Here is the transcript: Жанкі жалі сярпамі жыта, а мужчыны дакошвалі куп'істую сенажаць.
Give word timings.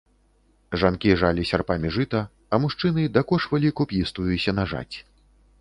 Жанкі 0.83 1.11
жалі 1.23 1.43
сярпамі 1.51 1.91
жыта, 1.99 2.23
а 2.55 2.61
мужчыны 2.63 3.05
дакошвалі 3.19 3.73
куп'істую 3.81 4.31
сенажаць. 4.47 4.95